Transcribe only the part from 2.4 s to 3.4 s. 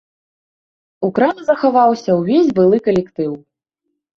былы калектыў.